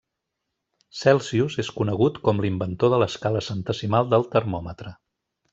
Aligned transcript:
Celsius 1.01 1.57
és 1.65 1.69
conegut 1.75 2.17
com 2.29 2.41
l'inventor 2.45 2.95
de 2.95 3.01
l'escala 3.05 3.47
centesimal 3.51 4.13
del 4.15 4.29
termòmetre. 4.39 4.99